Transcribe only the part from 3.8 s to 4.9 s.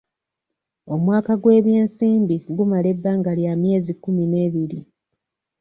kkumi n'ebiri.